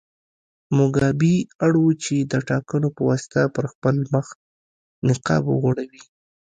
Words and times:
موګابي 0.77 1.35
اړ 1.65 1.73
و 1.79 1.85
چې 2.03 2.15
د 2.31 2.33
ټاکنو 2.49 2.87
په 2.95 3.01
واسطه 3.09 3.41
پر 3.55 3.65
خپل 3.73 3.95
مخ 4.13 4.27
نقاب 5.07 5.43
وغوړوي. 5.47 6.03